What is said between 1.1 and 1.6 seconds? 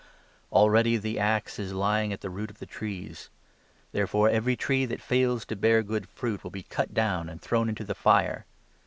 axe